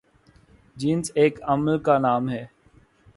[0.77, 2.45] جنس ایک عمل کا نام ہے